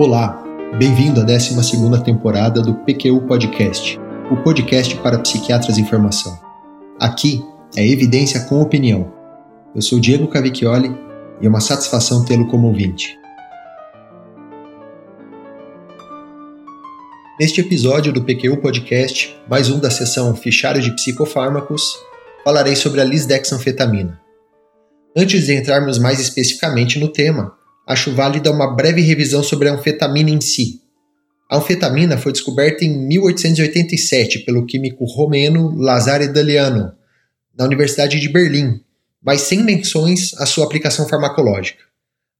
Olá, 0.00 0.42
bem-vindo 0.78 1.20
à 1.20 1.24
12 1.24 2.02
temporada 2.02 2.62
do 2.62 2.74
PQU 2.74 3.20
Podcast, 3.26 4.00
o 4.30 4.36
podcast 4.42 4.96
para 4.96 5.18
psiquiatras 5.18 5.76
em 5.76 5.84
formação. 5.84 6.40
Aqui 6.98 7.44
é 7.76 7.86
evidência 7.86 8.40
com 8.44 8.62
opinião. 8.62 9.12
Eu 9.76 9.82
sou 9.82 10.00
Diego 10.00 10.26
Cavicchioli 10.26 10.90
e 11.42 11.44
é 11.44 11.48
uma 11.50 11.60
satisfação 11.60 12.24
tê-lo 12.24 12.48
como 12.48 12.68
ouvinte. 12.68 13.14
Neste 17.38 17.60
episódio 17.60 18.10
do 18.10 18.24
PQU 18.24 18.56
Podcast, 18.56 19.38
mais 19.50 19.68
um 19.68 19.78
da 19.78 19.90
sessão 19.90 20.34
Fichário 20.34 20.80
de 20.80 20.94
Psicofármacos, 20.94 21.94
falarei 22.42 22.74
sobre 22.74 23.02
a 23.02 23.04
lisdexanfetamina. 23.04 24.18
Antes 25.14 25.44
de 25.44 25.54
entrarmos 25.54 25.98
mais 25.98 26.18
especificamente 26.18 26.98
no 26.98 27.08
tema, 27.08 27.59
acho 27.90 28.14
válida 28.14 28.52
uma 28.52 28.72
breve 28.72 29.02
revisão 29.02 29.42
sobre 29.42 29.68
a 29.68 29.74
anfetamina 29.74 30.30
em 30.30 30.40
si. 30.40 30.80
A 31.50 31.56
anfetamina 31.56 32.16
foi 32.16 32.30
descoberta 32.30 32.84
em 32.84 32.96
1887 33.08 34.40
pelo 34.40 34.64
químico 34.64 35.04
romeno 35.04 35.74
Lazare 35.74 36.28
Daliano, 36.28 36.92
na 37.58 37.64
Universidade 37.64 38.20
de 38.20 38.28
Berlim, 38.28 38.80
mas 39.20 39.40
sem 39.40 39.64
menções 39.64 40.32
à 40.38 40.46
sua 40.46 40.66
aplicação 40.66 41.08
farmacológica. 41.08 41.82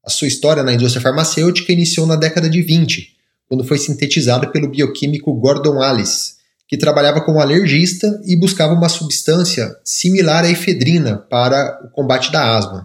A 0.06 0.08
sua 0.08 0.28
história 0.28 0.62
na 0.62 0.72
indústria 0.72 1.02
farmacêutica 1.02 1.72
iniciou 1.72 2.06
na 2.06 2.14
década 2.14 2.48
de 2.48 2.62
20, 2.62 3.16
quando 3.48 3.64
foi 3.64 3.78
sintetizada 3.78 4.46
pelo 4.52 4.70
bioquímico 4.70 5.34
Gordon 5.34 5.82
Alice, 5.82 6.34
que 6.68 6.78
trabalhava 6.78 7.20
como 7.22 7.40
alergista 7.40 8.06
e 8.24 8.38
buscava 8.38 8.72
uma 8.72 8.88
substância 8.88 9.76
similar 9.82 10.44
à 10.44 10.50
efedrina 10.50 11.16
para 11.28 11.80
o 11.84 11.90
combate 11.90 12.30
da 12.30 12.56
asma. 12.56 12.84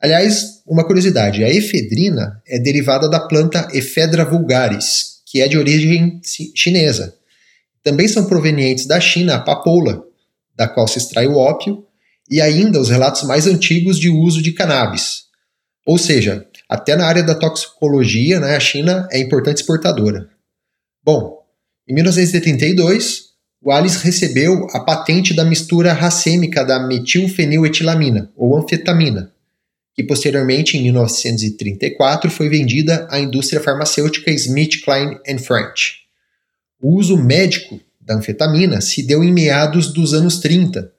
Aliás, 0.00 0.62
uma 0.66 0.84
curiosidade: 0.84 1.42
a 1.42 1.48
efedrina 1.48 2.42
é 2.46 2.58
derivada 2.58 3.08
da 3.08 3.20
planta 3.20 3.68
Ephedra 3.72 4.24
vulgaris, 4.24 5.22
que 5.26 5.40
é 5.40 5.48
de 5.48 5.58
origem 5.58 6.20
chinesa. 6.54 7.14
Também 7.82 8.08
são 8.08 8.26
provenientes 8.26 8.86
da 8.86 9.00
China 9.00 9.36
a 9.36 9.40
papoula, 9.40 10.02
da 10.56 10.68
qual 10.68 10.88
se 10.88 10.98
extrai 10.98 11.26
o 11.26 11.36
ópio, 11.36 11.84
e 12.30 12.40
ainda 12.40 12.80
os 12.80 12.88
relatos 12.88 13.22
mais 13.22 13.46
antigos 13.46 13.98
de 13.98 14.08
uso 14.08 14.42
de 14.42 14.52
cannabis. 14.52 15.26
Ou 15.86 15.96
seja, 15.96 16.46
até 16.68 16.96
na 16.96 17.06
área 17.06 17.22
da 17.22 17.34
toxicologia, 17.34 18.40
né, 18.40 18.56
a 18.56 18.60
China 18.60 19.08
é 19.12 19.20
importante 19.20 19.58
exportadora. 19.58 20.28
Bom, 21.04 21.38
em 21.88 21.94
1972, 21.94 23.26
o 23.62 23.70
Alice 23.70 24.04
recebeu 24.04 24.66
a 24.72 24.80
patente 24.80 25.32
da 25.32 25.44
mistura 25.44 25.92
racêmica 25.92 26.64
da 26.64 26.84
metilfeniletilamina, 26.84 28.32
ou 28.36 28.58
anfetamina, 28.58 29.32
que 29.96 30.04
posteriormente, 30.04 30.76
em 30.76 30.82
1934, 30.82 32.30
foi 32.30 32.50
vendida 32.50 33.08
à 33.10 33.18
indústria 33.18 33.62
farmacêutica 33.62 34.30
SmithKline 34.30 35.18
French. 35.38 36.00
O 36.78 36.98
uso 36.98 37.16
médico 37.16 37.80
da 37.98 38.14
anfetamina 38.14 38.82
se 38.82 39.02
deu 39.02 39.24
em 39.24 39.32
meados 39.32 39.90
dos 39.90 40.12
anos 40.12 40.38
30, 40.38 40.92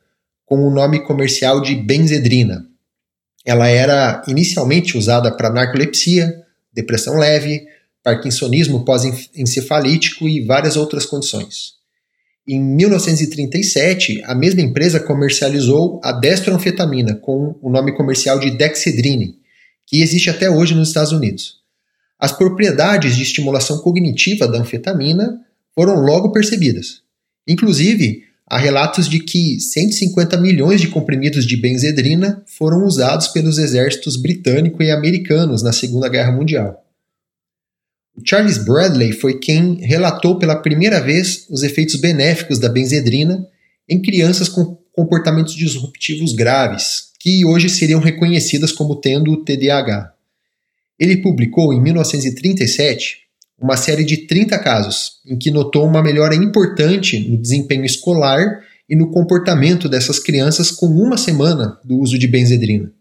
com 0.45 0.67
o 0.67 0.71
nome 0.71 1.05
comercial 1.05 1.61
de 1.61 1.75
benzedrina. 1.75 2.65
Ela 3.45 3.67
era 3.67 4.23
inicialmente 4.27 4.97
usada 4.97 5.31
para 5.31 5.51
narcolepsia, 5.51 6.33
depressão 6.73 7.17
leve, 7.17 7.67
parkinsonismo 8.03 8.83
pós-encefalítico 8.83 10.27
e 10.27 10.41
várias 10.41 10.75
outras 10.75 11.05
condições. 11.05 11.76
Em 12.49 12.61
1937, 12.61 14.21
a 14.23 14.33
mesma 14.33 14.61
empresa 14.61 15.01
comercializou 15.01 15.99
a 16.01 16.13
destroanfetamina 16.13 17.15
com 17.15 17.59
o 17.61 17.69
nome 17.69 17.93
comercial 17.93 18.39
de 18.39 18.51
Dexedrine, 18.51 19.35
que 19.85 20.01
existe 20.01 20.29
até 20.29 20.49
hoje 20.49 20.73
nos 20.73 20.87
Estados 20.87 21.11
Unidos. 21.11 21.55
As 22.17 22.31
propriedades 22.31 23.17
de 23.17 23.23
estimulação 23.23 23.79
cognitiva 23.79 24.47
da 24.47 24.59
anfetamina 24.59 25.41
foram 25.75 25.95
logo 25.95 26.31
percebidas. 26.31 27.01
Inclusive, 27.45 28.23
há 28.49 28.57
relatos 28.57 29.09
de 29.09 29.19
que 29.19 29.59
150 29.59 30.37
milhões 30.37 30.79
de 30.79 30.87
comprimidos 30.87 31.45
de 31.45 31.57
benzedrina 31.57 32.41
foram 32.47 32.85
usados 32.85 33.27
pelos 33.27 33.57
exércitos 33.57 34.15
britânico 34.15 34.81
e 34.81 34.89
americanos 34.89 35.61
na 35.61 35.73
Segunda 35.73 36.07
Guerra 36.07 36.31
Mundial. 36.31 36.86
Charles 38.25 38.57
Bradley 38.57 39.13
foi 39.13 39.39
quem 39.39 39.75
relatou 39.85 40.37
pela 40.39 40.61
primeira 40.61 40.99
vez 40.99 41.45
os 41.49 41.63
efeitos 41.63 41.95
benéficos 41.95 42.59
da 42.59 42.69
benzedrina 42.69 43.45
em 43.87 44.01
crianças 44.01 44.49
com 44.49 44.77
comportamentos 44.91 45.53
disruptivos 45.53 46.33
graves, 46.33 47.11
que 47.19 47.45
hoje 47.45 47.69
seriam 47.69 47.99
reconhecidas 47.99 48.71
como 48.71 48.95
tendo 48.95 49.43
TDAH. 49.43 50.13
Ele 50.99 51.17
publicou 51.17 51.71
em 51.71 51.81
1937 51.81 53.27
uma 53.59 53.77
série 53.77 54.03
de 54.03 54.25
30 54.27 54.57
casos 54.59 55.21
em 55.25 55.37
que 55.37 55.51
notou 55.51 55.85
uma 55.85 56.01
melhora 56.01 56.35
importante 56.35 57.19
no 57.29 57.37
desempenho 57.37 57.85
escolar 57.85 58.61
e 58.89 58.95
no 58.95 59.11
comportamento 59.11 59.87
dessas 59.87 60.19
crianças 60.19 60.71
com 60.71 60.87
uma 60.87 61.17
semana 61.17 61.79
do 61.83 61.99
uso 61.99 62.17
de 62.17 62.27
benzedrina. 62.27 62.91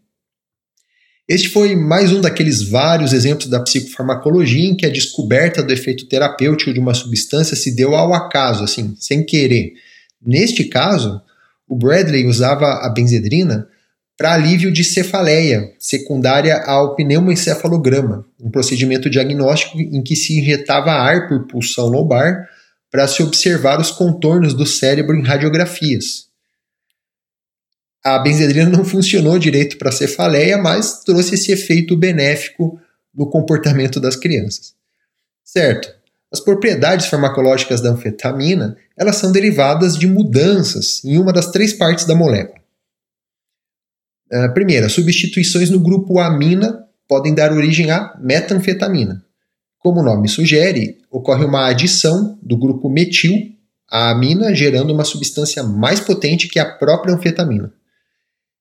Este 1.27 1.49
foi 1.49 1.75
mais 1.75 2.13
um 2.13 2.21
daqueles 2.21 2.63
vários 2.69 3.11
exemplos 3.11 3.47
da 3.47 3.59
psicofarmacologia 3.59 4.65
em 4.65 4.77
que 4.77 4.85
a 4.85 4.89
descoberta 4.89 5.61
do 5.61 5.73
efeito 5.73 6.07
terapêutico 6.07 6.71
de 6.71 6.79
uma 6.79 6.93
substância 6.93 7.53
se 7.53 7.75
deu 7.75 7.93
ao 7.95 8.13
acaso, 8.13 8.63
assim, 8.63 8.95
sem 8.97 9.25
querer. 9.25 9.73
Neste 10.25 10.63
caso, 10.63 11.21
o 11.67 11.75
Bradley 11.75 12.25
usava 12.25 12.65
a 12.81 12.89
benzedrina 12.89 13.67
para 14.17 14.33
alívio 14.33 14.71
de 14.71 14.85
cefaleia 14.85 15.73
secundária 15.77 16.63
ao 16.65 16.95
pneumoencefalograma, 16.95 18.25
um 18.41 18.49
procedimento 18.49 19.09
diagnóstico 19.09 19.81
em 19.81 20.01
que 20.01 20.15
se 20.15 20.39
injetava 20.39 20.91
ar 20.91 21.27
por 21.27 21.45
pulsão 21.45 21.87
lobar 21.87 22.47
para 22.89 23.05
se 23.05 23.21
observar 23.21 23.81
os 23.81 23.91
contornos 23.91 24.53
do 24.53 24.65
cérebro 24.65 25.13
em 25.13 25.23
radiografias 25.23 26.26
a 28.03 28.19
benzedrina 28.19 28.69
não 28.69 28.85
funcionou 28.85 29.37
direito 29.37 29.77
para 29.77 29.89
a 29.89 29.91
cefaleia, 29.91 30.57
mas 30.57 31.01
trouxe 31.03 31.35
esse 31.35 31.51
efeito 31.51 31.95
benéfico 31.97 32.79
no 33.13 33.29
comportamento 33.29 33.99
das 33.99 34.15
crianças. 34.15 34.73
Certo. 35.43 35.95
As 36.31 36.39
propriedades 36.39 37.07
farmacológicas 37.07 37.81
da 37.81 37.89
anfetamina, 37.89 38.77
elas 38.97 39.15
são 39.15 39.31
derivadas 39.31 39.97
de 39.97 40.05
mudanças 40.07 41.03
em 41.03 41.17
uma 41.17 41.31
das 41.31 41.51
três 41.51 41.73
partes 41.73 42.05
da 42.05 42.15
molécula. 42.15 42.59
Uh, 44.31 44.53
primeira, 44.53 44.89
substituições 44.89 45.69
no 45.69 45.79
grupo 45.79 46.19
amina 46.19 46.85
podem 47.07 47.33
dar 47.33 47.53
origem 47.53 47.91
à 47.91 48.13
metanfetamina. 48.21 49.23
Como 49.79 50.01
o 50.01 50.03
nome 50.03 50.27
sugere, 50.27 50.97
ocorre 51.09 51.45
uma 51.45 51.67
adição 51.67 52.37
do 52.43 52.57
grupo 52.57 52.89
metil 52.89 53.33
à 53.89 54.11
amina, 54.11 54.53
gerando 54.53 54.93
uma 54.93 55.05
substância 55.05 55.63
mais 55.63 56.01
potente 56.01 56.49
que 56.49 56.59
a 56.59 56.65
própria 56.77 57.13
anfetamina. 57.13 57.71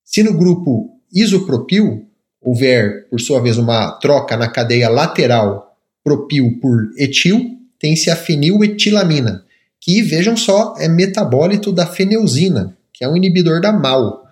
Se 0.06 0.22
no 0.22 0.32
grupo 0.32 0.88
isopropil 1.12 2.06
houver, 2.40 3.08
por 3.10 3.20
sua 3.20 3.40
vez, 3.40 3.58
uma 3.58 3.90
troca 3.98 4.36
na 4.36 4.48
cadeia 4.48 4.88
lateral 4.88 5.76
propil 6.04 6.60
por 6.60 6.92
etil, 6.96 7.58
tem-se 7.76 8.08
a 8.08 8.14
feniletilamina, 8.14 9.44
que, 9.80 10.00
vejam 10.02 10.36
só, 10.36 10.76
é 10.78 10.88
metabólito 10.88 11.72
da 11.72 11.84
feneuzina, 11.84 12.78
que 12.92 13.04
é 13.04 13.08
um 13.08 13.16
inibidor 13.16 13.60
da 13.60 13.72
MAL, 13.72 14.24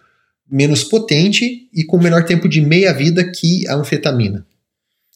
menos 0.48 0.84
potente 0.84 1.68
e 1.74 1.84
com 1.84 1.98
menor 1.98 2.24
tempo 2.24 2.48
de 2.48 2.60
meia-vida 2.60 3.24
que 3.24 3.66
a 3.66 3.74
anfetamina. 3.74 4.46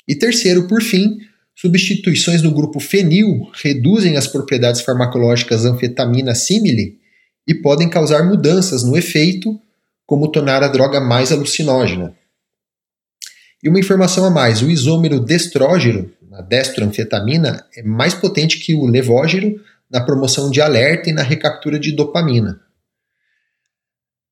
E 0.08 0.16
terceiro, 0.16 0.66
por 0.66 0.82
fim, 0.82 1.18
substituições 1.54 2.42
no 2.42 2.50
grupo 2.50 2.80
fenil 2.80 3.48
reduzem 3.62 4.16
as 4.16 4.26
propriedades 4.26 4.80
farmacológicas 4.80 5.64
anfetamina 5.64 6.34
simile 6.34 6.98
e 7.46 7.54
podem 7.54 7.88
causar 7.88 8.28
mudanças 8.28 8.82
no 8.82 8.96
efeito 8.96 9.58
como 10.08 10.32
tornar 10.32 10.62
a 10.62 10.68
droga 10.68 11.02
mais 11.02 11.30
alucinógena. 11.30 12.16
E 13.62 13.68
uma 13.68 13.78
informação 13.78 14.24
a 14.24 14.30
mais: 14.30 14.62
o 14.62 14.70
isômero 14.70 15.20
destrógeno, 15.20 16.10
a 16.32 16.40
destroanfetamina, 16.40 17.66
é 17.76 17.82
mais 17.82 18.14
potente 18.14 18.58
que 18.58 18.74
o 18.74 18.86
levógeno 18.86 19.60
na 19.90 20.00
promoção 20.00 20.50
de 20.50 20.62
alerta 20.62 21.10
e 21.10 21.12
na 21.12 21.22
recaptura 21.22 21.78
de 21.78 21.92
dopamina. 21.92 22.58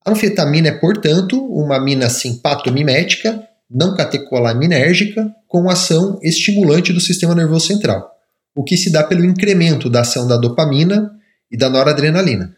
A 0.02 0.12
anfetamina 0.12 0.68
é, 0.68 0.72
portanto, 0.72 1.44
uma 1.44 1.76
amina 1.76 2.08
simpatomimética, 2.08 3.46
não 3.70 3.94
catecolaminérgica, 3.94 5.30
com 5.46 5.68
ação 5.68 6.18
estimulante 6.22 6.90
do 6.90 7.00
sistema 7.00 7.34
nervoso 7.34 7.66
central, 7.66 8.10
o 8.54 8.64
que 8.64 8.78
se 8.78 8.90
dá 8.90 9.04
pelo 9.04 9.24
incremento 9.26 9.90
da 9.90 10.00
ação 10.00 10.26
da 10.26 10.38
dopamina 10.38 11.10
e 11.50 11.56
da 11.56 11.68
noradrenalina. 11.68 12.55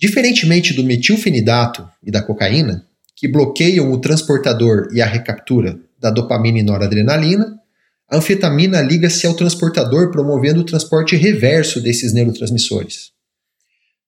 Diferentemente 0.00 0.72
do 0.72 0.82
metilfenidato 0.82 1.86
e 2.02 2.10
da 2.10 2.22
cocaína, 2.22 2.86
que 3.14 3.28
bloqueiam 3.28 3.92
o 3.92 4.00
transportador 4.00 4.88
e 4.94 5.02
a 5.02 5.06
recaptura 5.06 5.78
da 6.00 6.10
dopamina 6.10 6.58
e 6.58 6.62
noradrenalina, 6.62 7.60
a 8.10 8.16
anfetamina 8.16 8.80
liga-se 8.80 9.26
ao 9.26 9.34
transportador 9.34 10.10
promovendo 10.10 10.62
o 10.62 10.64
transporte 10.64 11.16
reverso 11.16 11.82
desses 11.82 12.14
neurotransmissores. 12.14 13.10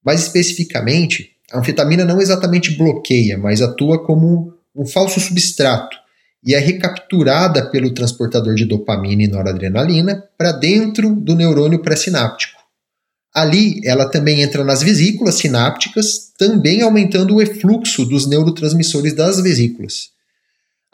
Mais 0.03 0.23
especificamente, 0.23 1.33
a 1.53 1.59
anfetamina 1.59 2.07
não 2.07 2.23
exatamente 2.23 2.75
bloqueia, 2.75 3.37
mas 3.37 3.61
atua 3.61 4.03
como 4.03 4.55
um 4.75 4.87
falso 4.87 5.21
substrato 5.21 5.95
e 6.43 6.55
é 6.55 6.59
recapturada 6.59 7.71
pelo 7.71 7.93
transportador 7.93 8.55
de 8.55 8.65
dopamina 8.65 9.25
e 9.25 9.29
noradrenalina 9.29 10.25
para 10.39 10.53
dentro 10.53 11.15
do 11.15 11.35
neurônio 11.35 11.83
pré-sináptico. 11.83 12.62
Ali, 13.35 13.81
ela 13.85 14.11
também 14.11 14.43
entra 14.43 14.63
nas 14.63 14.83
vesículas 14.83 15.37
sinápticas, 15.37 16.33
também 16.39 16.83
aumentando 16.83 17.35
o 17.35 17.43
efluxo 17.43 18.05
dos 18.05 18.27
neurotransmissores 18.27 19.15
das 19.15 19.41
vesículas. 19.41 20.11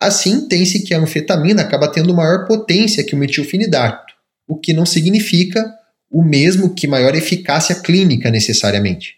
Assim, 0.00 0.46
tem-se 0.46 0.84
que 0.84 0.94
a 0.94 1.00
anfetamina 1.00 1.62
acaba 1.62 1.88
tendo 1.88 2.14
maior 2.14 2.46
potência 2.46 3.02
que 3.02 3.14
o 3.14 3.18
metilfenidato, 3.18 4.14
o 4.46 4.56
que 4.56 4.72
não 4.72 4.86
significa 4.86 5.68
o 6.10 6.22
mesmo 6.22 6.74
que 6.74 6.86
maior 6.86 7.14
eficácia 7.14 7.74
clínica 7.74 8.30
necessariamente. 8.30 9.16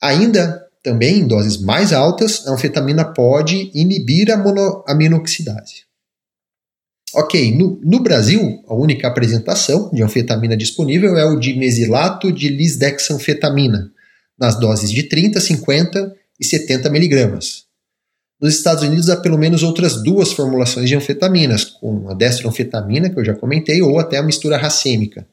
Ainda, 0.00 0.62
também 0.82 1.20
em 1.20 1.26
doses 1.26 1.56
mais 1.56 1.92
altas, 1.92 2.46
a 2.46 2.52
anfetamina 2.52 3.04
pode 3.04 3.70
inibir 3.74 4.30
a 4.30 4.36
monoaminoxidase. 4.36 5.84
Ok, 7.14 7.54
no, 7.54 7.78
no, 7.84 8.00
Brasil, 8.00 8.64
a 8.66 8.74
única 8.74 9.06
apresentação 9.06 9.90
de 9.92 10.02
anfetamina 10.02 10.56
disponível 10.56 11.16
é 11.18 11.24
o 11.26 11.38
dimesilato 11.38 12.32
de 12.32 12.48
lisdexanfetamina, 12.48 13.90
nas 14.38 14.58
doses 14.58 14.90
de 14.90 15.02
30, 15.02 15.38
50 15.38 16.14
e 16.40 16.44
70 16.44 16.88
miligramas. 16.88 17.64
Nos 18.40 18.54
Estados 18.54 18.82
Unidos 18.82 19.10
há 19.10 19.18
pelo 19.18 19.36
menos 19.36 19.62
outras 19.62 20.02
duas 20.02 20.32
formulações 20.32 20.88
de 20.88 20.96
anfetaminas, 20.96 21.64
com 21.64 22.08
a 22.08 22.14
destronfetamina, 22.14 23.10
que 23.10 23.20
eu 23.20 23.24
já 23.24 23.34
comentei, 23.34 23.82
ou 23.82 23.98
até 23.98 24.16
a 24.16 24.22
mistura 24.22 24.56
racêmica. 24.56 25.26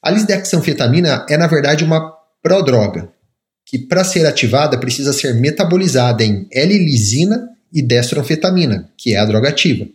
A 0.00 0.10
lisdexanfetamina 0.10 1.26
é, 1.28 1.36
na 1.36 1.48
verdade, 1.48 1.82
uma 1.82 2.14
prodroga, 2.40 3.08
que 3.64 3.80
para 3.80 4.04
ser 4.04 4.24
ativada 4.24 4.78
precisa 4.78 5.12
ser 5.12 5.34
metabolizada 5.34 6.22
em 6.22 6.46
L-lisina 6.52 7.48
e 7.72 7.82
destronfetamina, 7.82 8.88
que 8.96 9.12
é 9.12 9.18
a 9.18 9.24
droga 9.24 9.48
ativa 9.48 9.88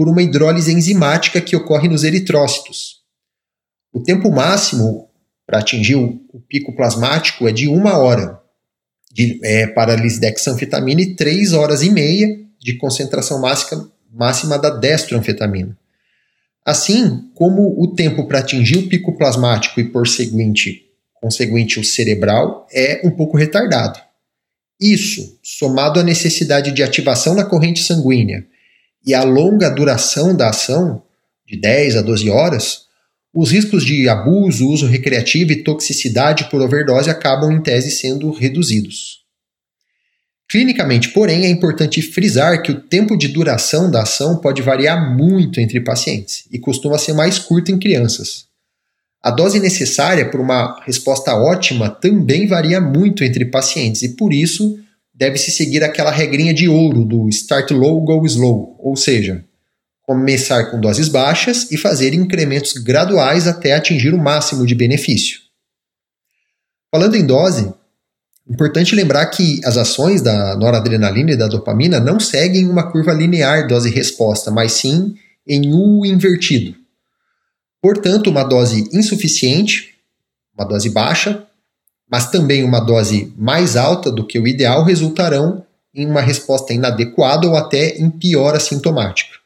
por 0.00 0.08
uma 0.08 0.22
hidrólise 0.22 0.72
enzimática 0.72 1.42
que 1.42 1.54
ocorre 1.54 1.86
nos 1.86 2.04
eritrócitos. 2.04 3.02
O 3.92 4.02
tempo 4.02 4.30
máximo 4.30 5.10
para 5.46 5.58
atingir 5.58 5.94
o, 5.94 6.18
pico 6.48 6.74
plasmático 6.74 7.46
é 7.46 7.52
de 7.52 7.68
uma 7.68 7.98
hora 7.98 8.40
de, 9.12 9.38
é, 9.44 9.66
para 9.66 9.94
lisdexanfetamina 9.94 11.02
e 11.02 11.14
três 11.14 11.52
horas 11.52 11.82
e 11.82 11.90
meia 11.90 12.26
de 12.58 12.78
concentração 12.78 13.42
máxima, 13.42 13.92
máxima 14.10 14.58
da 14.58 14.70
destranfetamina. 14.70 15.76
Assim 16.64 17.30
como 17.34 17.78
o 17.78 17.94
tempo 17.94 18.26
para 18.26 18.38
atingir 18.38 18.78
o 18.78 18.88
pico 18.88 19.18
plasmático 19.18 19.80
e 19.80 19.84
por 19.84 20.08
seguinte, 20.08 20.86
conseguinte 21.20 21.78
o 21.78 21.84
cerebral 21.84 22.66
é 22.72 23.02
um 23.04 23.10
pouco 23.10 23.36
retardado. 23.36 24.00
Isso, 24.80 25.38
somado 25.42 26.00
à 26.00 26.02
necessidade 26.02 26.72
de 26.72 26.82
ativação 26.82 27.34
na 27.34 27.44
corrente 27.44 27.82
sanguínea 27.82 28.46
e 29.04 29.14
a 29.14 29.22
longa 29.22 29.68
duração 29.70 30.36
da 30.36 30.50
ação, 30.50 31.02
de 31.46 31.58
10 31.58 31.96
a 31.96 32.02
12 32.02 32.30
horas, 32.30 32.82
os 33.32 33.50
riscos 33.50 33.84
de 33.84 34.08
abuso, 34.08 34.68
uso 34.68 34.86
recreativo 34.86 35.52
e 35.52 35.62
toxicidade 35.62 36.50
por 36.50 36.60
overdose 36.60 37.08
acabam, 37.08 37.52
em 37.52 37.62
tese, 37.62 37.90
sendo 37.90 38.30
reduzidos. 38.30 39.20
Clinicamente, 40.48 41.10
porém, 41.10 41.44
é 41.44 41.48
importante 41.48 42.02
frisar 42.02 42.60
que 42.60 42.72
o 42.72 42.80
tempo 42.80 43.16
de 43.16 43.28
duração 43.28 43.88
da 43.88 44.02
ação 44.02 44.38
pode 44.38 44.60
variar 44.62 45.14
muito 45.14 45.60
entre 45.60 45.80
pacientes 45.80 46.44
e 46.50 46.58
costuma 46.58 46.98
ser 46.98 47.12
mais 47.12 47.38
curto 47.38 47.70
em 47.70 47.78
crianças. 47.78 48.46
A 49.22 49.30
dose 49.30 49.60
necessária 49.60 50.28
para 50.28 50.40
uma 50.40 50.82
resposta 50.84 51.36
ótima 51.36 51.88
também 51.88 52.48
varia 52.48 52.80
muito 52.80 53.22
entre 53.22 53.44
pacientes 53.44 54.02
e, 54.02 54.16
por 54.16 54.32
isso, 54.32 54.76
deve-se 55.20 55.50
seguir 55.50 55.84
aquela 55.84 56.10
regrinha 56.10 56.54
de 56.54 56.66
ouro 56.66 57.04
do 57.04 57.28
start 57.28 57.72
low, 57.72 58.00
go 58.00 58.24
slow, 58.24 58.74
ou 58.78 58.96
seja, 58.96 59.44
começar 60.00 60.70
com 60.70 60.80
doses 60.80 61.08
baixas 61.08 61.70
e 61.70 61.76
fazer 61.76 62.14
incrementos 62.14 62.72
graduais 62.72 63.46
até 63.46 63.74
atingir 63.74 64.14
o 64.14 64.18
máximo 64.18 64.64
de 64.64 64.74
benefício. 64.74 65.38
Falando 66.90 67.16
em 67.16 67.26
dose, 67.26 67.70
importante 68.48 68.94
lembrar 68.94 69.26
que 69.26 69.60
as 69.62 69.76
ações 69.76 70.22
da 70.22 70.56
noradrenalina 70.56 71.32
e 71.32 71.36
da 71.36 71.48
dopamina 71.48 72.00
não 72.00 72.18
seguem 72.18 72.66
uma 72.66 72.90
curva 72.90 73.12
linear 73.12 73.68
dose-resposta, 73.68 74.50
mas 74.50 74.72
sim 74.72 75.14
em 75.46 75.70
U 75.70 76.06
invertido. 76.06 76.74
Portanto, 77.82 78.30
uma 78.30 78.42
dose 78.42 78.88
insuficiente, 78.90 79.96
uma 80.56 80.64
dose 80.64 80.88
baixa, 80.88 81.46
mas 82.10 82.28
também 82.28 82.64
uma 82.64 82.80
dose 82.80 83.32
mais 83.38 83.76
alta 83.76 84.10
do 84.10 84.26
que 84.26 84.38
o 84.38 84.48
ideal 84.48 84.82
resultarão 84.82 85.64
em 85.94 86.06
uma 86.06 86.20
resposta 86.20 86.72
inadequada 86.72 87.46
ou 87.46 87.56
até 87.56 87.96
em 87.98 88.10
pior 88.10 88.56
assintomática. 88.56 89.38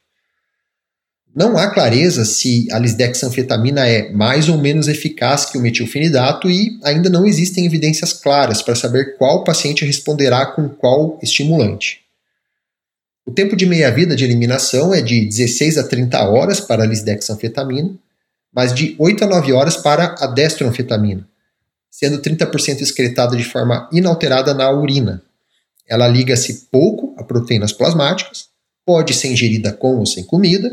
Não 1.37 1.59
há 1.59 1.69
clareza 1.69 2.25
se 2.25 2.69
a 2.71 2.79
lisdexanfetamina 2.79 3.87
é 3.87 4.11
mais 4.13 4.49
ou 4.49 4.57
menos 4.57 4.87
eficaz 4.87 5.45
que 5.45 5.59
o 5.59 5.61
metilfenidato 5.61 6.49
e 6.49 6.79
ainda 6.85 7.11
não 7.11 7.27
existem 7.27 7.67
evidências 7.67 8.13
claras 8.13 8.63
para 8.63 8.77
saber 8.77 9.17
qual 9.19 9.43
paciente 9.43 9.85
responderá 9.85 10.47
com 10.47 10.69
qual 10.69 11.19
estimulante. 11.23 12.01
O 13.27 13.33
tempo 13.33 13.57
de 13.57 13.67
meia-vida 13.67 14.15
de 14.15 14.23
eliminação 14.23 14.95
é 14.95 15.03
de 15.03 15.25
16 15.27 15.79
a 15.79 15.85
30 15.89 16.23
horas 16.29 16.61
para 16.61 16.85
a 16.85 16.87
lisdexanfetamina, 16.87 17.95
mas 18.55 18.73
de 18.73 18.95
8 18.99 19.25
a 19.25 19.27
9 19.27 19.53
horas 19.53 19.77
para 19.77 20.15
a 20.21 20.27
destronfetamina 20.27 21.27
sendo 21.95 22.21
30% 22.21 22.81
excretada 22.81 23.37
de 23.37 23.45
forma 23.45 23.89
inalterada 23.93 24.53
na 24.53 24.69
urina. 24.69 25.23
Ela 25.89 26.09
liga-se 26.09 26.67
pouco 26.69 27.15
a 27.17 27.23
proteínas 27.23 27.73
plasmáticas, 27.73 28.49
pode 28.85 29.15
ser 29.15 29.29
ingerida 29.29 29.73
com 29.73 29.99
ou 29.99 30.05
sem 30.05 30.25
comida, 30.25 30.73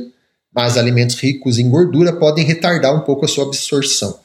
mas 0.51 0.77
alimentos 0.77 1.15
ricos 1.18 1.59
em 1.59 1.69
gordura 1.69 2.12
podem 2.12 2.44
retardar 2.44 2.95
um 2.95 3.01
pouco 3.01 3.23
a 3.23 3.27
sua 3.27 3.45
absorção. 3.45 4.19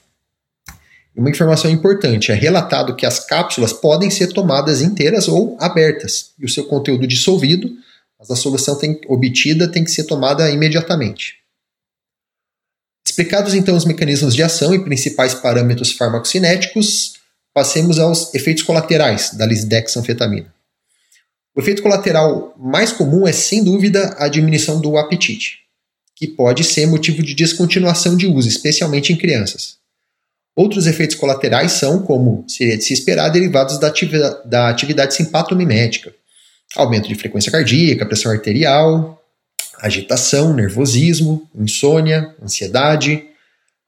Uma 1.15 1.29
informação 1.29 1.71
importante: 1.71 2.33
é 2.33 2.35
relatado 2.35 2.97
que 2.97 3.05
as 3.05 3.21
cápsulas 3.21 3.75
podem 3.75 4.09
ser 4.09 4.29
tomadas 4.29 4.81
inteiras 4.81 5.29
ou 5.29 5.55
abertas, 5.61 6.31
e 6.39 6.47
o 6.47 6.49
seu 6.49 6.65
conteúdo 6.65 7.07
dissolvido, 7.07 7.71
mas 8.19 8.31
a 8.31 8.37
solução 8.37 8.75
tem, 8.75 8.99
obtida 9.07 9.69
tem 9.69 9.85
que 9.85 9.91
ser 9.91 10.05
tomada 10.05 10.51
imediatamente. 10.51 11.46
Explicados 13.07 13.55
então 13.55 13.77
os 13.77 13.85
mecanismos 13.85 14.35
de 14.35 14.43
ação 14.43 14.75
e 14.75 14.83
principais 14.83 15.33
parâmetros 15.33 15.93
farmacocinéticos, 15.93 17.15
passemos 17.55 17.99
aos 18.01 18.35
efeitos 18.35 18.65
colaterais 18.65 19.33
da 19.33 19.47
lisdexanfetamina. 19.47 20.53
O 21.55 21.61
efeito 21.61 21.83
colateral 21.83 22.55
mais 22.59 22.93
comum 22.93 23.27
é, 23.27 23.33
sem 23.33 23.65
dúvida, 23.65 24.15
a 24.19 24.29
diminuição 24.29 24.81
do 24.81 24.99
apetite, 24.99 25.61
que 26.15 26.27
pode 26.27 26.65
ser 26.65 26.87
motivo 26.87 27.23
de 27.23 27.33
descontinuação 27.33 28.17
de 28.17 28.27
uso, 28.27 28.49
especialmente 28.49 29.13
em 29.13 29.17
crianças. 29.17 29.77
Outros 30.55 30.87
efeitos 30.87 31.17
colaterais 31.17 31.73
são, 31.73 32.03
como 32.03 32.45
seria 32.49 32.77
de 32.77 32.85
se 32.85 32.93
esperar, 32.93 33.29
derivados 33.31 33.79
da, 33.79 33.87
atividade, 33.87 34.37
da 34.45 34.69
atividade 34.69 35.15
simpatomimética, 35.15 36.13
aumento 36.75 37.09
de 37.09 37.15
frequência 37.15 37.53
cardíaca, 37.53 38.05
pressão 38.05 38.33
arterial, 38.33 39.16
agitação, 39.81 40.55
nervosismo, 40.55 41.49
insônia, 41.55 42.35
ansiedade. 42.43 43.25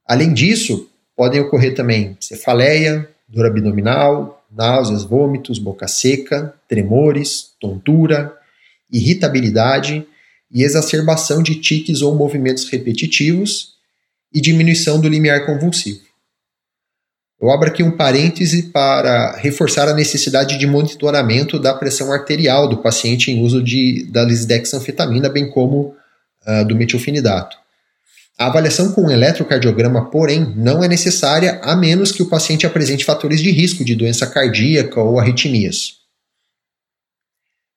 Além 0.07 0.33
disso, 0.33 0.88
podem 1.16 1.40
ocorrer 1.40 1.75
também 1.75 2.16
cefaleia, 2.21 3.09
dor 3.28 3.47
abdominal, 3.47 4.45
náuseas, 4.50 5.04
vômitos, 5.04 5.59
boca 5.59 5.87
seca, 5.87 6.54
tremores, 6.68 7.50
tontura, 7.61 8.35
irritabilidade 8.90 10.07
e 10.50 10.62
exacerbação 10.62 11.42
de 11.42 11.57
tiques 11.57 12.00
ou 12.00 12.14
movimentos 12.14 12.68
repetitivos 12.68 13.75
e 14.33 14.40
diminuição 14.40 15.00
do 15.00 15.09
limiar 15.09 15.45
convulsivo. 15.45 16.07
Eu 17.40 17.52
abro 17.52 17.68
aqui 17.68 17.85
um 17.85 17.97
parêntese 17.97 18.64
para 18.64 19.37
reforçar 19.37 19.88
a 19.88 19.95
necessidade 19.95 20.59
de 20.59 20.66
monitoramento 20.66 21.57
da 21.59 21.73
pressão 21.73 22.12
arterial 22.12 22.68
do 22.68 22.78
paciente 22.78 23.30
em 23.30 23.42
uso 23.45 23.62
de, 23.62 24.09
da 24.11 24.25
lisdexanfetamina, 24.25 25.28
bem 25.28 25.49
como 25.49 25.95
uh, 26.45 26.64
do 26.66 26.75
metilfenidato. 26.75 27.57
A 28.37 28.47
avaliação 28.47 28.92
com 28.92 29.02
um 29.02 29.11
eletrocardiograma, 29.11 30.11
porém, 30.11 30.52
não 30.57 30.83
é 30.83 30.88
necessária 30.88 31.61
a 31.62 31.76
menos 31.76 32.11
que 32.11 32.23
o 32.23 32.28
paciente 32.28 32.66
apresente 32.66 33.04
fatores 33.04 33.40
de 33.40 33.52
risco 33.52 33.85
de 33.85 33.95
doença 33.95 34.26
cardíaca 34.26 35.00
ou 35.00 35.18
arritmias. 35.18 35.99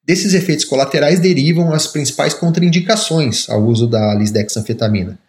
Desses 0.03 0.33
efeitos 0.33 0.65
colaterais 0.65 1.19
derivam 1.19 1.71
as 1.71 1.85
principais 1.85 2.33
contraindicações 2.33 3.47
ao 3.47 3.63
uso 3.63 3.87
da 3.87 4.15
lisdexanfetamina: 4.15 5.19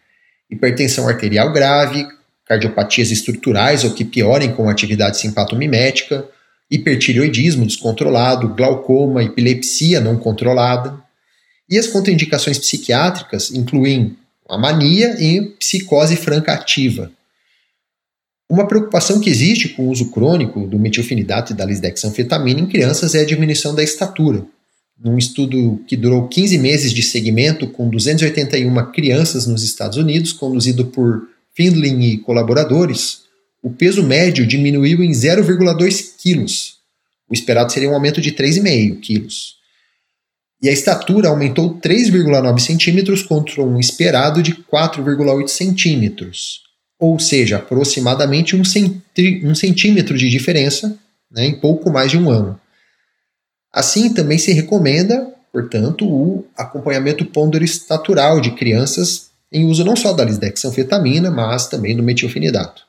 hipertensão 0.51 1.07
arterial 1.07 1.53
grave, 1.53 2.07
cardiopatias 2.53 3.11
estruturais 3.11 3.83
ou 3.83 3.93
que 3.93 4.05
piorem 4.05 4.53
com 4.53 4.69
atividade 4.69 5.19
simpatomimética, 5.19 6.29
hipertireoidismo 6.71 7.65
descontrolado, 7.65 8.55
glaucoma, 8.55 9.25
epilepsia 9.25 10.01
não 10.01 10.19
controlada. 10.19 10.95
E 11.69 11.79
as 11.79 11.87
contraindicações 11.87 12.59
psiquiátricas 12.59 13.51
incluem 13.51 14.17
a 14.47 14.59
mania 14.59 15.17
e 15.19 15.41
psicose 15.59 16.17
franca 16.17 16.53
ativa. 16.53 17.11
Uma 18.51 18.69
preocupação 18.69 19.19
que 19.19 19.31
existe 19.31 19.71
com 19.71 19.87
o 19.87 19.91
uso 19.91 20.11
crônico 20.11 20.67
do 20.67 20.79
metilfenidato 20.79 21.53
e 21.53 21.57
da 21.57 21.65
lisdexanfetamina 21.65 22.61
em 22.61 22.67
crianças 22.67 23.15
é 23.15 23.21
a 23.21 23.25
diminuição 23.25 23.75
da 23.75 23.83
estatura, 23.83 24.45
num 25.03 25.17
estudo 25.17 25.81
que 25.87 25.97
durou 25.97 26.29
15 26.29 26.59
meses 26.59 26.93
de 26.93 27.03
segmento 27.03 27.67
com 27.69 27.89
281 27.89 28.93
crianças 28.93 29.47
nos 29.47 29.63
Estados 29.63 29.97
Unidos, 29.97 30.35
conduzido 30.35 30.85
por 30.85 31.33
Findlin 31.55 32.01
e 32.01 32.19
colaboradores, 32.19 33.23
o 33.63 33.71
peso 33.71 34.03
médio 34.03 34.47
diminuiu 34.47 35.03
em 35.03 35.11
0,2 35.11 36.17
quilos. 36.19 36.79
O 37.29 37.35
esperado 37.35 37.73
seria 37.73 37.91
um 37.91 37.95
aumento 37.95 38.21
de 38.21 38.33
3,5 38.33 39.01
quilos. 39.01 39.57
E 40.61 40.69
a 40.69 40.73
estatura 40.73 41.29
aumentou 41.29 41.79
3,9 41.79 42.59
centímetros 42.61 43.23
contra 43.23 43.63
um 43.63 43.81
esperado 43.81 44.43
de 44.43 44.55
4,8 44.55 45.49
centímetros. 45.49 46.63
Ou 46.99 47.19
seja, 47.19 47.57
aproximadamente 47.57 48.55
um, 48.55 48.63
um 49.45 49.55
centímetro 49.55 50.17
de 50.17 50.31
diferença 50.31 50.97
né, 51.31 51.47
em 51.47 51.59
pouco 51.59 51.91
mais 51.91 52.11
de 52.11 52.19
um 52.19 52.31
ano. 52.31 52.61
Assim, 53.73 54.13
também 54.15 54.39
se 54.39 54.53
recomenda, 54.53 55.35
portanto, 55.53 56.07
o 56.07 56.47
acompanhamento 56.57 57.25
ponderostatural 57.25 58.41
de 58.41 58.53
crianças 58.53 59.32
em 59.53 59.67
uso 59.67 59.85
não 59.85 59.95
só 59.95 60.13
da 60.13 60.25
lisdexanfetamina, 60.25 61.31
mas 61.31 61.67
também 61.67 61.97
do 61.97 62.03
metilfenidato. 62.03 62.83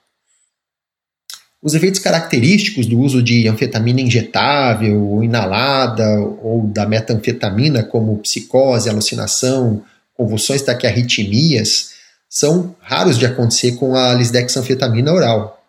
Os 1.61 1.73
efeitos 1.73 1.99
característicos 1.99 2.85
do 2.85 2.99
uso 2.99 3.23
de 3.23 3.47
anfetamina 3.47 4.01
injetável 4.01 5.01
ou 5.01 5.23
inalada 5.23 6.19
ou 6.19 6.67
da 6.67 6.85
metanfetamina, 6.85 7.83
como 7.83 8.17
psicose, 8.19 8.89
alucinação, 8.89 9.83
convulsões, 10.13 10.61
taquiarritmias, 10.61 11.91
são 12.29 12.75
raros 12.81 13.17
de 13.17 13.25
acontecer 13.25 13.73
com 13.73 13.95
a 13.95 14.13
lisdexanfetamina 14.13 15.11
oral 15.11 15.63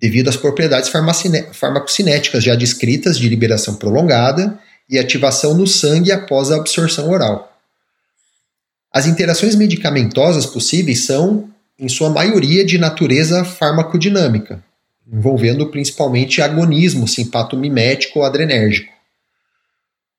devido 0.00 0.28
às 0.28 0.36
propriedades 0.36 0.90
farmacocinéticas 1.52 2.42
já 2.42 2.54
descritas 2.54 3.18
de 3.18 3.28
liberação 3.28 3.74
prolongada 3.74 4.58
e 4.88 4.98
ativação 4.98 5.54
no 5.54 5.66
sangue 5.66 6.10
após 6.10 6.50
a 6.50 6.56
absorção 6.56 7.10
oral. 7.10 7.49
As 8.92 9.06
interações 9.06 9.54
medicamentosas 9.54 10.46
possíveis 10.46 11.04
são, 11.04 11.48
em 11.78 11.88
sua 11.88 12.10
maioria, 12.10 12.64
de 12.64 12.78
natureza 12.78 13.44
farmacodinâmica, 13.44 14.62
envolvendo 15.10 15.66
principalmente 15.68 16.42
agonismo 16.42 17.06
simpatomimético 17.06 18.18
ou 18.18 18.24
adrenérgico. 18.24 18.92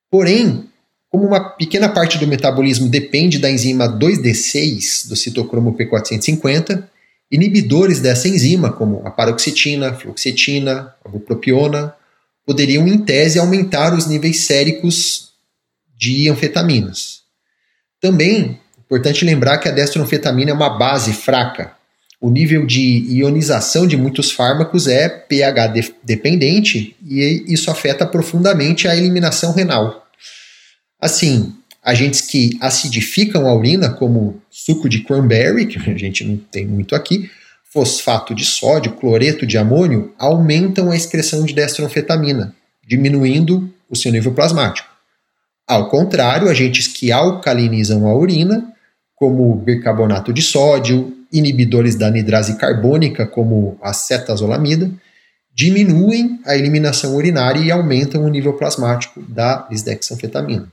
Porém, 0.09 0.65
como 1.09 1.25
uma 1.25 1.51
pequena 1.51 1.89
parte 1.89 2.17
do 2.17 2.27
metabolismo 2.27 2.87
depende 2.87 3.39
da 3.39 3.49
enzima 3.51 3.87
2D6 3.87 5.07
do 5.07 5.15
citocromo 5.15 5.75
P450, 5.75 6.89
Inibidores 7.31 8.01
dessa 8.01 8.27
enzima, 8.27 8.73
como 8.73 9.01
a 9.07 9.09
paroxetina, 9.09 9.93
fluoxetina, 9.93 10.93
a 11.03 11.07
bupropiona, 11.07 11.95
poderiam, 12.45 12.85
em 12.85 12.97
tese, 12.97 13.39
aumentar 13.39 13.93
os 13.93 14.05
níveis 14.05 14.43
séricos 14.43 15.31
de 15.97 16.27
anfetaminas. 16.27 17.21
Também, 18.01 18.59
importante 18.91 19.23
lembrar 19.23 19.57
que 19.57 19.69
a 19.69 19.71
destronfetamina 19.71 20.51
é 20.51 20.53
uma 20.53 20.77
base 20.77 21.13
fraca. 21.13 21.71
O 22.19 22.29
nível 22.29 22.65
de 22.65 23.05
ionização 23.09 23.87
de 23.87 23.95
muitos 23.95 24.33
fármacos 24.33 24.85
é 24.85 25.07
pH 25.07 25.67
de 25.67 25.95
dependente 26.03 26.93
e 27.01 27.45
isso 27.47 27.71
afeta 27.71 28.05
profundamente 28.05 28.89
a 28.89 28.95
eliminação 28.95 29.53
renal. 29.53 30.05
Assim, 30.99 31.55
agentes 31.81 32.19
que 32.19 32.57
acidificam 32.59 33.47
a 33.47 33.55
urina, 33.55 33.89
como 33.89 34.41
suco 34.49 34.89
de 34.89 34.99
cranberry, 34.99 35.67
que 35.67 35.77
a 35.89 35.97
gente 35.97 36.25
não 36.25 36.35
tem 36.35 36.67
muito 36.67 36.93
aqui, 36.93 37.31
fosfato 37.71 38.35
de 38.35 38.43
sódio, 38.43 38.91
cloreto 38.91 39.47
de 39.47 39.57
amônio, 39.57 40.13
aumentam 40.19 40.91
a 40.91 40.97
excreção 40.97 41.45
de 41.45 41.53
destronfetamina, 41.53 42.53
diminuindo 42.85 43.73
o 43.89 43.95
seu 43.95 44.11
nível 44.11 44.33
plasmático. 44.33 44.89
Ao 45.65 45.89
contrário, 45.89 46.49
agentes 46.49 46.87
que 46.87 47.13
alcalinizam 47.13 48.05
a 48.05 48.13
urina, 48.13 48.71
como 49.21 49.55
bicarbonato 49.55 50.33
de 50.33 50.41
sódio, 50.41 51.15
inibidores 51.31 51.93
da 51.93 52.07
anidrase 52.07 52.57
carbônica, 52.57 53.27
como 53.27 53.77
a 53.79 53.93
cetazolamida, 53.93 54.91
diminuem 55.53 56.39
a 56.43 56.57
eliminação 56.57 57.15
urinária 57.15 57.59
e 57.59 57.69
aumentam 57.69 58.25
o 58.25 58.27
nível 58.27 58.53
plasmático 58.53 59.21
da 59.21 59.67
lisdexanfetamina. 59.69 60.67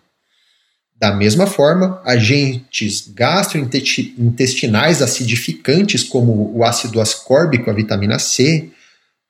Da 0.99 1.15
mesma 1.15 1.47
forma, 1.47 2.01
agentes 2.07 3.13
gastrointestinais 3.15 5.03
acidificantes, 5.03 6.03
como 6.03 6.51
o 6.57 6.65
ácido 6.65 7.03
ascórbico, 7.03 7.69
a 7.69 7.75
vitamina 7.75 8.19
C, 8.19 8.71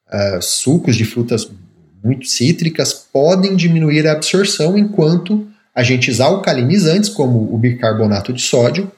uh, 0.06 0.40
sucos 0.40 0.94
de 0.94 1.04
frutas 1.04 1.50
muito 2.04 2.28
cítricas, 2.28 2.92
podem 2.92 3.56
diminuir 3.56 4.06
a 4.06 4.12
absorção, 4.12 4.78
enquanto 4.78 5.44
agentes 5.74 6.20
alcalinizantes, 6.20 7.08
como 7.08 7.52
o 7.52 7.58
bicarbonato 7.58 8.32
de 8.32 8.42
sódio, 8.42 8.92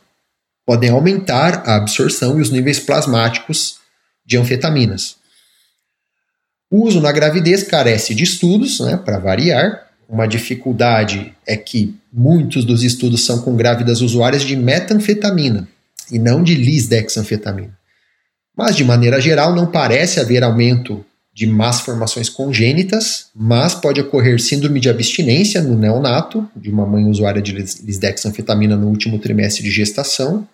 podem 0.70 0.90
aumentar 0.90 1.64
a 1.66 1.74
absorção 1.74 2.38
e 2.38 2.40
os 2.40 2.48
níveis 2.48 2.78
plasmáticos 2.78 3.78
de 4.24 4.36
anfetaminas. 4.36 5.16
O 6.70 6.86
uso 6.86 7.00
na 7.00 7.10
gravidez 7.10 7.64
carece 7.64 8.14
de 8.14 8.22
estudos, 8.22 8.78
né, 8.78 8.96
para 8.96 9.18
variar, 9.18 9.88
uma 10.08 10.28
dificuldade 10.28 11.34
é 11.44 11.56
que 11.56 11.96
muitos 12.12 12.64
dos 12.64 12.84
estudos 12.84 13.26
são 13.26 13.42
com 13.42 13.56
grávidas 13.56 14.00
usuárias 14.00 14.44
de 14.44 14.54
metanfetamina 14.54 15.66
e 16.08 16.20
não 16.20 16.40
de 16.40 16.54
lisdexanfetamina. 16.54 17.76
Mas, 18.56 18.76
de 18.76 18.84
maneira 18.84 19.20
geral, 19.20 19.52
não 19.52 19.66
parece 19.66 20.20
haver 20.20 20.44
aumento 20.44 21.04
de 21.34 21.48
más 21.48 21.80
formações 21.80 22.28
congênitas, 22.28 23.26
mas 23.34 23.74
pode 23.74 24.00
ocorrer 24.00 24.40
síndrome 24.40 24.78
de 24.78 24.88
abstinência 24.88 25.60
no 25.60 25.76
neonato, 25.76 26.48
de 26.54 26.70
uma 26.70 26.86
mãe 26.86 27.06
usuária 27.06 27.42
de 27.42 27.50
lisdexanfetamina 27.50 28.76
no 28.76 28.86
último 28.86 29.18
trimestre 29.18 29.64
de 29.64 29.70
gestação, 29.72 30.46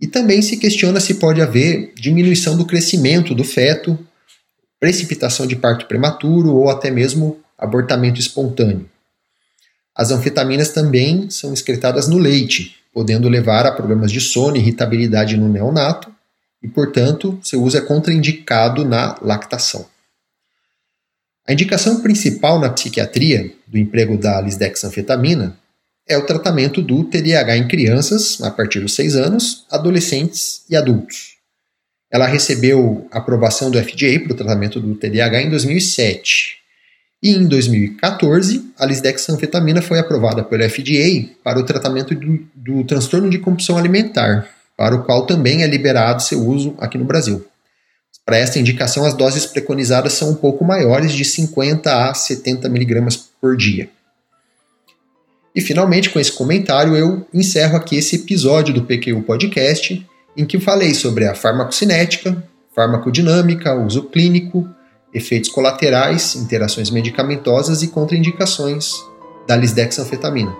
e 0.00 0.06
também 0.06 0.42
se 0.42 0.56
questiona 0.56 1.00
se 1.00 1.14
pode 1.14 1.40
haver 1.40 1.92
diminuição 1.94 2.56
do 2.56 2.66
crescimento 2.66 3.34
do 3.34 3.44
feto, 3.44 3.98
precipitação 4.78 5.46
de 5.46 5.56
parto 5.56 5.86
prematuro 5.86 6.54
ou 6.54 6.68
até 6.68 6.90
mesmo 6.90 7.40
abortamento 7.58 8.20
espontâneo. 8.20 8.88
As 9.94 10.10
anfetaminas 10.10 10.68
também 10.68 11.30
são 11.30 11.54
excretadas 11.54 12.06
no 12.06 12.18
leite, 12.18 12.76
podendo 12.92 13.28
levar 13.28 13.64
a 13.64 13.72
problemas 13.72 14.12
de 14.12 14.20
sono 14.20 14.56
e 14.56 14.60
irritabilidade 14.60 15.36
no 15.36 15.48
neonato, 15.48 16.14
e, 16.62 16.68
portanto, 16.68 17.38
seu 17.42 17.62
uso 17.62 17.78
é 17.78 17.80
contraindicado 17.80 18.84
na 18.84 19.16
lactação. 19.22 19.86
A 21.46 21.52
indicação 21.52 22.02
principal 22.02 22.58
na 22.58 22.68
psiquiatria 22.70 23.52
do 23.66 23.78
emprego 23.78 24.18
da 24.18 24.40
lisdexanfetamina 24.40 25.56
é 26.08 26.16
o 26.16 26.26
tratamento 26.26 26.80
do 26.80 27.04
TDAH 27.04 27.56
em 27.56 27.68
crianças 27.68 28.40
a 28.42 28.50
partir 28.50 28.80
dos 28.80 28.94
6 28.94 29.16
anos, 29.16 29.64
adolescentes 29.70 30.62
e 30.70 30.76
adultos. 30.76 31.36
Ela 32.10 32.26
recebeu 32.26 33.06
aprovação 33.10 33.70
do 33.70 33.82
FDA 33.82 34.20
para 34.22 34.32
o 34.32 34.36
tratamento 34.36 34.80
do 34.80 34.94
TDAH 34.94 35.42
em 35.42 35.50
2007 35.50 36.66
e 37.22 37.30
em 37.30 37.46
2014, 37.46 38.72
a 38.78 38.86
lisdexanfetamina 38.86 39.80
foi 39.80 39.98
aprovada 39.98 40.44
pelo 40.44 40.62
FDA 40.68 41.28
para 41.42 41.58
o 41.58 41.64
tratamento 41.64 42.14
do, 42.14 42.46
do 42.54 42.84
transtorno 42.84 43.30
de 43.30 43.38
compulsão 43.38 43.78
alimentar, 43.78 44.48
para 44.76 44.94
o 44.94 45.02
qual 45.02 45.26
também 45.26 45.62
é 45.62 45.66
liberado 45.66 46.22
seu 46.22 46.46
uso 46.46 46.74
aqui 46.78 46.98
no 46.98 47.04
Brasil. 47.04 47.44
Para 48.24 48.36
esta 48.36 48.58
indicação, 48.58 49.04
as 49.04 49.14
doses 49.14 49.46
preconizadas 49.46 50.12
são 50.12 50.30
um 50.30 50.34
pouco 50.34 50.64
maiores, 50.64 51.12
de 51.12 51.24
50 51.24 52.10
a 52.10 52.12
70 52.12 52.68
miligramas 52.68 53.16
por 53.40 53.56
dia. 53.56 53.88
E 55.56 55.60
finalmente, 55.62 56.10
com 56.10 56.20
esse 56.20 56.30
comentário, 56.30 56.94
eu 56.94 57.26
encerro 57.32 57.78
aqui 57.78 57.96
esse 57.96 58.16
episódio 58.16 58.74
do 58.74 58.82
PQU 58.82 59.22
Podcast, 59.22 60.06
em 60.36 60.44
que 60.44 60.60
falei 60.60 60.92
sobre 60.92 61.26
a 61.26 61.34
farmacocinética, 61.34 62.44
farmacodinâmica, 62.74 63.74
uso 63.74 64.02
clínico, 64.02 64.68
efeitos 65.14 65.48
colaterais, 65.48 66.36
interações 66.36 66.90
medicamentosas 66.90 67.82
e 67.82 67.88
contraindicações 67.88 68.92
da 69.48 69.56
lisdexanfetamina. 69.56 70.54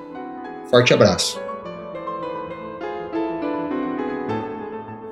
Forte 0.71 0.95
abraço. 0.95 1.39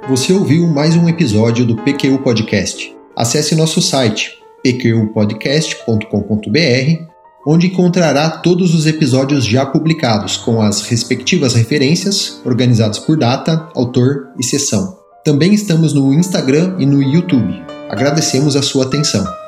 Você 0.09 0.33
ouviu 0.33 0.67
mais 0.67 0.97
um 0.97 1.07
episódio 1.11 1.67
do 1.67 1.77
PQU 1.77 2.23
Podcast. 2.23 2.97
Acesse 3.15 3.55
nosso 3.55 3.83
site 3.83 4.39
pqpodcast.com.br, 4.63 7.14
onde 7.47 7.67
encontrará 7.67 8.31
todos 8.31 8.75
os 8.75 8.87
episódios 8.87 9.45
já 9.45 9.67
publicados, 9.67 10.37
com 10.37 10.63
as 10.63 10.83
respectivas 10.83 11.55
referências, 11.55 12.41
organizados 12.45 12.99
por 12.99 13.17
data, 13.17 13.69
autor 13.75 14.29
e 14.39 14.45
sessão. 14.45 14.99
Também 15.25 15.53
estamos 15.55 15.93
no 15.93 16.13
Instagram 16.13 16.77
e 16.79 16.87
no 16.87 17.03
YouTube. 17.03 17.63
Agradecemos 17.91 18.57
a 18.57 18.63
sua 18.63 18.85
atenção. 18.85 19.44